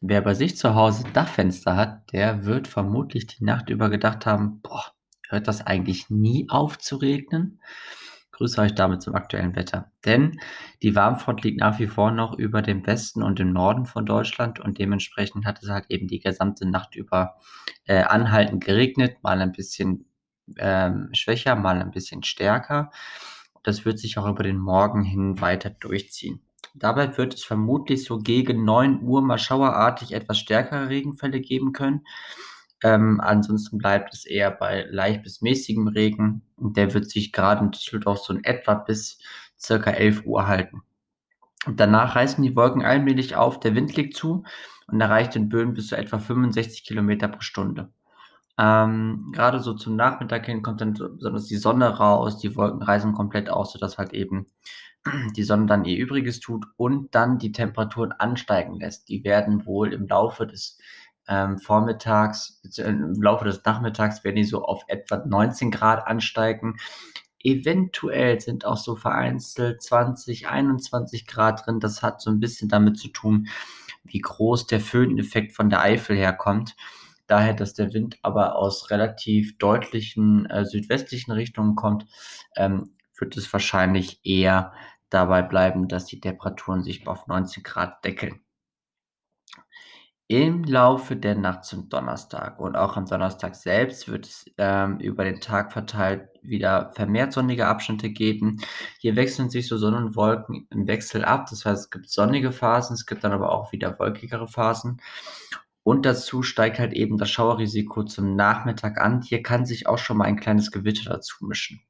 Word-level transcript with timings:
Wer 0.00 0.20
bei 0.22 0.34
sich 0.34 0.56
zu 0.56 0.74
Hause 0.74 1.04
Dachfenster 1.12 1.76
hat, 1.76 2.12
der 2.12 2.44
wird 2.44 2.68
vermutlich 2.68 3.26
die 3.26 3.44
Nacht 3.44 3.70
über 3.70 3.88
gedacht 3.90 4.26
haben: 4.26 4.60
„Boah, 4.62 4.84
hört 5.28 5.48
das 5.48 5.66
eigentlich 5.66 6.10
nie 6.10 6.46
auf 6.50 6.78
zu 6.78 6.96
regnen?“ 6.96 7.60
Grüße 8.32 8.60
euch 8.60 8.74
damit 8.74 9.02
zum 9.02 9.14
aktuellen 9.14 9.56
Wetter. 9.56 9.90
Denn 10.04 10.38
die 10.82 10.94
Warmfront 10.94 11.42
liegt 11.42 11.60
nach 11.60 11.78
wie 11.78 11.86
vor 11.86 12.10
noch 12.10 12.38
über 12.38 12.60
dem 12.62 12.86
Westen 12.86 13.22
und 13.22 13.38
dem 13.38 13.52
Norden 13.52 13.86
von 13.86 14.04
Deutschland 14.06 14.60
und 14.60 14.78
dementsprechend 14.78 15.46
hat 15.46 15.62
es 15.62 15.70
halt 15.70 15.86
eben 15.90 16.06
die 16.08 16.20
gesamte 16.20 16.68
Nacht 16.68 16.94
über, 16.96 17.36
äh, 17.86 18.02
anhaltend 18.02 18.62
geregnet, 18.64 19.22
mal 19.22 19.40
ein 19.40 19.52
bisschen, 19.52 20.06
ähm, 20.58 21.08
schwächer, 21.12 21.56
mal 21.56 21.80
ein 21.80 21.90
bisschen 21.92 22.22
stärker. 22.24 22.90
Das 23.62 23.84
wird 23.86 23.98
sich 23.98 24.18
auch 24.18 24.28
über 24.28 24.42
den 24.42 24.58
Morgen 24.58 25.02
hin 25.02 25.40
weiter 25.40 25.70
durchziehen. 25.70 26.42
Dabei 26.78 27.16
wird 27.16 27.34
es 27.34 27.44
vermutlich 27.44 28.04
so 28.04 28.18
gegen 28.18 28.64
9 28.64 29.02
Uhr 29.02 29.22
mal 29.22 29.38
schauerartig 29.38 30.12
etwas 30.12 30.38
stärkere 30.38 30.88
Regenfälle 30.88 31.40
geben 31.40 31.72
können. 31.72 32.06
Ähm, 32.82 33.20
ansonsten 33.20 33.78
bleibt 33.78 34.12
es 34.12 34.26
eher 34.26 34.50
bei 34.50 34.86
leicht 34.90 35.22
bis 35.22 35.40
mäßigem 35.40 35.88
Regen 35.88 36.42
der 36.58 36.94
wird 36.94 37.08
sich 37.10 37.32
gerade 37.32 37.64
in 37.64 37.70
Düsseldorf 37.70 38.18
so 38.18 38.34
in 38.34 38.44
etwa 38.44 38.74
bis 38.74 39.18
circa 39.58 39.90
11 39.90 40.24
Uhr 40.26 40.46
halten. 40.46 40.82
Und 41.66 41.80
danach 41.80 42.14
reißen 42.14 42.42
die 42.44 42.54
Wolken 42.54 42.84
allmählich 42.84 43.34
auf, 43.34 43.58
der 43.60 43.74
Wind 43.74 43.96
legt 43.96 44.16
zu 44.16 44.44
und 44.86 45.00
erreicht 45.00 45.34
in 45.36 45.48
Böen 45.48 45.74
bis 45.74 45.88
zu 45.88 45.96
etwa 45.96 46.18
65 46.18 46.84
Kilometer 46.84 47.28
pro 47.28 47.40
Stunde. 47.40 47.90
Ähm, 48.58 49.32
gerade 49.32 49.60
so 49.60 49.74
zum 49.74 49.96
Nachmittag 49.96 50.46
hin 50.46 50.62
kommt 50.62 50.80
dann 50.80 50.94
besonders 50.94 51.46
die 51.46 51.56
Sonne 51.56 51.88
raus, 51.98 52.38
die 52.38 52.56
Wolken 52.56 52.82
reißen 52.82 53.12
komplett 53.12 53.50
aus, 53.50 53.72
sodass 53.72 53.98
halt 53.98 54.14
eben 54.14 54.46
die 55.36 55.42
Sonne 55.42 55.66
dann 55.66 55.84
ihr 55.84 55.96
Übriges 55.96 56.40
tut 56.40 56.66
und 56.76 57.14
dann 57.14 57.38
die 57.38 57.52
Temperaturen 57.52 58.12
ansteigen 58.12 58.76
lässt. 58.76 59.08
Die 59.08 59.24
werden 59.24 59.66
wohl 59.66 59.92
im 59.92 60.06
Laufe 60.06 60.46
des 60.46 60.78
ähm, 61.28 61.58
Vormittags, 61.58 62.60
äh, 62.78 62.82
im 62.82 63.20
Laufe 63.20 63.44
des 63.44 63.64
Nachmittags 63.64 64.24
werden 64.24 64.36
die 64.36 64.44
so 64.44 64.64
auf 64.64 64.84
etwa 64.88 65.24
19 65.24 65.70
Grad 65.70 66.06
ansteigen. 66.06 66.76
Eventuell 67.42 68.40
sind 68.40 68.64
auch 68.64 68.76
so 68.76 68.96
vereinzelt 68.96 69.82
20, 69.82 70.48
21 70.48 71.26
Grad 71.26 71.66
drin. 71.66 71.80
Das 71.80 72.02
hat 72.02 72.20
so 72.20 72.30
ein 72.30 72.40
bisschen 72.40 72.68
damit 72.68 72.98
zu 72.98 73.08
tun, 73.08 73.48
wie 74.04 74.20
groß 74.20 74.66
der 74.66 74.80
Föhneffekt 74.80 75.52
von 75.52 75.70
der 75.70 75.80
Eifel 75.80 76.16
herkommt. 76.16 76.76
Daher, 77.26 77.54
dass 77.54 77.74
der 77.74 77.92
Wind 77.92 78.18
aber 78.22 78.56
aus 78.56 78.90
relativ 78.90 79.58
deutlichen 79.58 80.46
äh, 80.46 80.64
südwestlichen 80.64 81.32
Richtungen 81.32 81.74
kommt, 81.74 82.06
ähm, 82.56 82.90
wird 83.18 83.36
es 83.36 83.52
wahrscheinlich 83.52 84.20
eher 84.24 84.72
dabei 85.10 85.42
bleiben, 85.42 85.88
dass 85.88 86.06
die 86.06 86.20
Temperaturen 86.20 86.82
sich 86.82 87.06
auf 87.06 87.26
19 87.26 87.62
Grad 87.62 88.04
deckeln. 88.04 88.40
Im 90.28 90.64
Laufe 90.64 91.14
der 91.14 91.36
Nacht 91.36 91.64
zum 91.64 91.88
Donnerstag 91.88 92.58
und 92.58 92.74
auch 92.74 92.96
am 92.96 93.06
Donnerstag 93.06 93.54
selbst 93.54 94.08
wird 94.08 94.26
es 94.26 94.44
ähm, 94.58 94.98
über 94.98 95.22
den 95.22 95.40
Tag 95.40 95.72
verteilt 95.72 96.28
wieder 96.42 96.90
vermehrt 96.94 97.32
sonnige 97.32 97.66
Abschnitte 97.68 98.10
geben. 98.10 98.60
Hier 98.98 99.14
wechseln 99.14 99.50
sich 99.50 99.68
so 99.68 99.78
Sonne 99.78 99.98
und 99.98 100.16
Wolken 100.16 100.66
im 100.70 100.88
Wechsel 100.88 101.24
ab. 101.24 101.46
Das 101.48 101.64
heißt, 101.64 101.84
es 101.84 101.90
gibt 101.90 102.10
sonnige 102.10 102.50
Phasen, 102.50 102.94
es 102.94 103.06
gibt 103.06 103.22
dann 103.22 103.32
aber 103.32 103.52
auch 103.52 103.70
wieder 103.70 103.98
wolkigere 104.00 104.48
Phasen. 104.48 105.00
Und 105.84 106.04
dazu 106.04 106.42
steigt 106.42 106.80
halt 106.80 106.92
eben 106.94 107.18
das 107.18 107.30
Schauerrisiko 107.30 108.02
zum 108.02 108.34
Nachmittag 108.34 108.98
an. 108.98 109.22
Hier 109.22 109.44
kann 109.44 109.64
sich 109.64 109.86
auch 109.86 109.98
schon 109.98 110.16
mal 110.16 110.24
ein 110.24 110.40
kleines 110.40 110.72
Gewitter 110.72 111.08
dazu 111.08 111.44
mischen. 111.46 111.80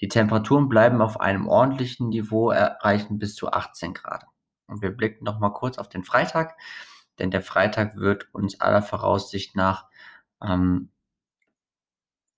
Die 0.00 0.08
Temperaturen 0.08 0.68
bleiben 0.68 1.00
auf 1.00 1.20
einem 1.20 1.48
ordentlichen 1.48 2.08
Niveau, 2.08 2.50
erreichen 2.50 3.18
bis 3.18 3.34
zu 3.34 3.50
18 3.50 3.94
Grad. 3.94 4.24
Und 4.66 4.82
wir 4.82 4.90
blicken 4.90 5.24
noch 5.24 5.38
mal 5.38 5.50
kurz 5.50 5.78
auf 5.78 5.88
den 5.88 6.04
Freitag 6.04 6.56
denn 7.18 7.30
der 7.30 7.42
Freitag 7.42 7.96
wird 7.96 8.28
uns 8.32 8.60
aller 8.60 8.82
Voraussicht 8.82 9.56
nach 9.56 9.86
ähm, 10.42 10.90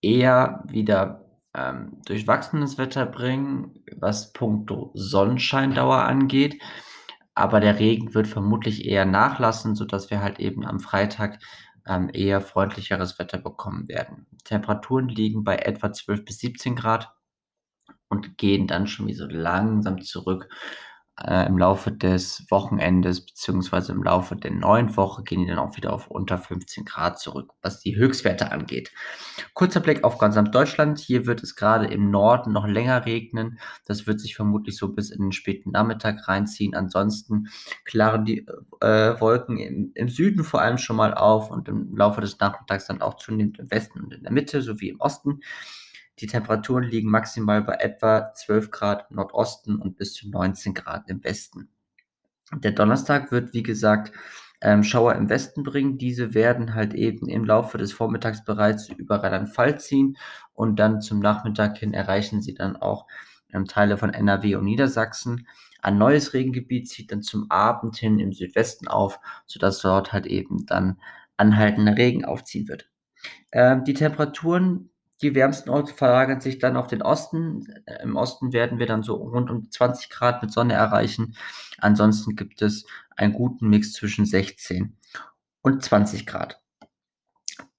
eher 0.00 0.64
wieder 0.66 1.26
ähm, 1.54 2.00
durchwachsenes 2.06 2.78
Wetter 2.78 3.06
bringen, 3.06 3.84
was 3.96 4.32
puncto 4.32 4.90
Sonnenscheindauer 4.94 5.98
angeht. 5.98 6.60
Aber 7.34 7.60
der 7.60 7.78
Regen 7.78 8.14
wird 8.14 8.26
vermutlich 8.26 8.84
eher 8.84 9.04
nachlassen, 9.06 9.74
sodass 9.74 10.10
wir 10.10 10.22
halt 10.22 10.38
eben 10.38 10.66
am 10.66 10.80
Freitag 10.80 11.38
ähm, 11.86 12.10
eher 12.12 12.40
freundlicheres 12.40 13.18
Wetter 13.18 13.38
bekommen 13.38 13.88
werden. 13.88 14.26
Temperaturen 14.44 15.08
liegen 15.08 15.44
bei 15.44 15.56
etwa 15.56 15.92
12 15.92 16.24
bis 16.24 16.38
17 16.38 16.76
Grad 16.76 17.12
und 18.12 18.36
gehen 18.36 18.66
dann 18.66 18.86
schon 18.86 19.06
wieder 19.06 19.16
so 19.16 19.26
langsam 19.26 20.02
zurück 20.02 20.48
äh, 21.20 21.46
im 21.46 21.58
Laufe 21.58 21.92
des 21.92 22.44
Wochenendes 22.50 23.24
beziehungsweise 23.24 23.92
im 23.92 24.02
Laufe 24.02 24.36
der 24.36 24.50
neuen 24.50 24.96
Woche 24.96 25.22
gehen 25.22 25.40
die 25.40 25.46
dann 25.46 25.58
auch 25.58 25.76
wieder 25.76 25.92
auf 25.92 26.08
unter 26.08 26.38
15 26.38 26.84
Grad 26.84 27.18
zurück, 27.18 27.52
was 27.62 27.80
die 27.80 27.96
Höchstwerte 27.96 28.50
angeht. 28.50 28.92
Kurzer 29.54 29.80
Blick 29.80 30.04
auf 30.04 30.18
ganz 30.18 30.38
Deutschland. 30.50 30.98
Hier 30.98 31.26
wird 31.26 31.42
es 31.42 31.54
gerade 31.54 31.86
im 31.86 32.10
Norden 32.10 32.52
noch 32.52 32.66
länger 32.66 33.04
regnen. 33.06 33.58
Das 33.86 34.06
wird 34.06 34.20
sich 34.20 34.36
vermutlich 34.36 34.76
so 34.76 34.92
bis 34.92 35.10
in 35.10 35.22
den 35.22 35.32
späten 35.32 35.70
Nachmittag 35.70 36.28
reinziehen. 36.28 36.74
Ansonsten 36.74 37.48
klaren 37.84 38.24
die 38.24 38.46
äh, 38.80 39.20
Wolken 39.20 39.58
im, 39.58 39.92
im 39.94 40.08
Süden 40.08 40.44
vor 40.44 40.60
allem 40.60 40.78
schon 40.78 40.96
mal 40.96 41.14
auf 41.14 41.50
und 41.50 41.68
im 41.68 41.96
Laufe 41.96 42.20
des 42.20 42.38
Nachmittags 42.40 42.86
dann 42.86 43.02
auch 43.02 43.16
zunehmend 43.16 43.58
im 43.58 43.70
Westen 43.70 44.00
und 44.00 44.12
in 44.12 44.22
der 44.22 44.32
Mitte 44.32 44.62
sowie 44.62 44.88
im 44.88 45.00
Osten. 45.00 45.40
Die 46.18 46.26
Temperaturen 46.26 46.84
liegen 46.84 47.10
maximal 47.10 47.62
bei 47.62 47.74
etwa 47.74 48.32
12 48.34 48.70
Grad 48.70 49.06
im 49.10 49.16
Nordosten 49.16 49.76
und 49.76 49.96
bis 49.96 50.14
zu 50.14 50.28
19 50.28 50.74
Grad 50.74 51.08
im 51.08 51.24
Westen. 51.24 51.68
Der 52.52 52.72
Donnerstag 52.72 53.32
wird, 53.32 53.54
wie 53.54 53.62
gesagt, 53.62 54.12
ähm, 54.60 54.84
Schauer 54.84 55.14
im 55.16 55.28
Westen 55.28 55.64
bringen. 55.64 55.98
Diese 55.98 56.34
werden 56.34 56.74
halt 56.74 56.94
eben 56.94 57.28
im 57.28 57.44
Laufe 57.44 57.78
des 57.78 57.92
Vormittags 57.92 58.44
bereits 58.44 58.88
über 58.88 59.22
Rheinland-Pfalz 59.22 59.86
ziehen 59.86 60.16
und 60.54 60.76
dann 60.76 61.00
zum 61.00 61.18
Nachmittag 61.18 61.78
hin 61.78 61.92
erreichen 61.94 62.42
sie 62.42 62.54
dann 62.54 62.76
auch 62.76 63.06
ähm, 63.52 63.66
Teile 63.66 63.98
von 63.98 64.14
NRW 64.14 64.56
und 64.56 64.64
Niedersachsen. 64.64 65.46
Ein 65.80 65.98
neues 65.98 66.32
Regengebiet 66.32 66.88
zieht 66.88 67.10
dann 67.10 67.22
zum 67.22 67.50
Abend 67.50 67.96
hin 67.96 68.20
im 68.20 68.32
Südwesten 68.32 68.86
auf, 68.86 69.18
sodass 69.46 69.80
dort 69.80 70.12
halt 70.12 70.26
eben 70.26 70.64
dann 70.66 71.00
anhaltender 71.36 71.96
Regen 71.96 72.24
aufziehen 72.24 72.68
wird. 72.68 72.88
Ähm, 73.50 73.82
die 73.82 73.94
Temperaturen 73.94 74.91
die 75.22 75.34
wärmsten 75.34 75.70
Orte 75.70 75.94
verlagern 75.94 76.40
sich 76.40 76.58
dann 76.58 76.76
auf 76.76 76.88
den 76.88 77.02
Osten. 77.02 77.64
Im 78.02 78.16
Osten 78.16 78.52
werden 78.52 78.78
wir 78.78 78.86
dann 78.86 79.02
so 79.02 79.14
rund 79.14 79.50
um 79.50 79.70
20 79.70 80.10
Grad 80.10 80.42
mit 80.42 80.52
Sonne 80.52 80.74
erreichen. 80.74 81.36
Ansonsten 81.78 82.36
gibt 82.36 82.60
es 82.62 82.84
einen 83.16 83.32
guten 83.32 83.68
Mix 83.68 83.92
zwischen 83.92 84.26
16 84.26 84.96
und 85.62 85.82
20 85.82 86.26
Grad. 86.26 86.62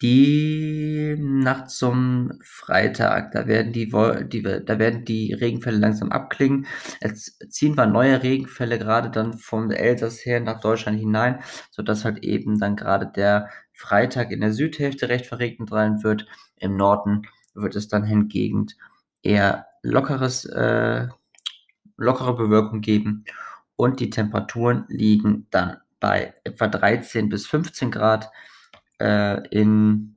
Die 0.02 1.16
Nacht 1.18 1.70
zum 1.70 2.34
Freitag, 2.44 3.32
da 3.32 3.48
werden 3.48 3.72
die, 3.72 3.90
die, 4.28 4.42
da 4.42 4.80
werden 4.80 5.06
die 5.06 5.34
Regenfälle 5.34 5.78
langsam 5.78 6.12
abklingen. 6.12 6.68
Es 7.00 7.38
ziehen 7.50 7.78
wir 7.78 7.86
neue 7.86 8.22
Regenfälle 8.22 8.78
gerade 8.78 9.10
dann 9.12 9.38
vom 9.38 9.72
Elsass 9.72 10.26
her 10.26 10.42
nach 10.42 10.60
Deutschland 10.60 11.00
hinein, 11.00 11.40
sodass 11.72 12.04
halt 12.04 12.24
eben 12.24 12.60
dann 12.60 12.76
gerade 12.76 13.10
der 13.16 13.50
Freitag 13.72 14.32
in 14.32 14.42
der 14.42 14.52
Südhälfte 14.52 15.08
recht 15.10 15.26
verregnet 15.26 15.70
sein 15.70 16.04
wird. 16.04 16.28
Im 16.64 16.78
Norden 16.78 17.28
wird 17.54 17.76
es 17.76 17.88
dann 17.88 18.04
hingegen 18.04 18.68
eher 19.22 19.68
lockeres, 19.84 20.46
äh, 20.46 21.08
lockere 21.98 22.36
Bewölkung 22.36 22.82
geben 22.82 23.26
und 23.76 24.00
die 24.00 24.10
Temperaturen 24.10 24.86
liegen 24.88 25.48
dann 25.52 25.78
bei 26.00 26.34
etwa 26.44 26.68
13 26.68 27.30
bis 27.30 27.48
15 27.48 27.92
Grad 27.92 28.32
äh, 29.00 29.46
in, 29.50 30.16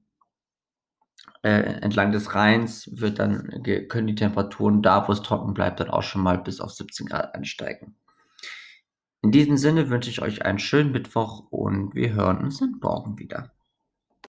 äh, 1.42 1.80
entlang 1.80 2.12
des 2.12 2.34
Rheins 2.34 2.88
wird 2.92 3.18
dann, 3.18 3.62
können 3.88 4.06
die 4.06 4.14
Temperaturen 4.14 4.82
da, 4.82 5.06
wo 5.06 5.12
es 5.12 5.22
trocken 5.22 5.54
bleibt, 5.54 5.80
dann 5.80 5.90
auch 5.90 6.02
schon 6.02 6.22
mal 6.22 6.38
bis 6.38 6.60
auf 6.60 6.72
17 6.72 7.06
Grad 7.06 7.34
ansteigen. 7.34 7.96
In 9.22 9.32
diesem 9.32 9.56
Sinne 9.56 9.90
wünsche 9.90 10.10
ich 10.10 10.22
euch 10.22 10.44
einen 10.44 10.60
schönen 10.60 10.92
Mittwoch 10.92 11.46
und 11.50 11.94
wir 11.94 12.12
hören 12.12 12.38
uns 12.38 12.58
dann 12.58 12.78
morgen 12.80 13.18
wieder. 13.18 13.55